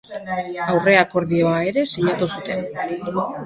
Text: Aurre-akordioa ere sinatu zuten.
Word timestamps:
Aurre-akordioa 0.75 1.61
ere 1.75 1.85
sinatu 1.95 2.33
zuten. 2.33 2.69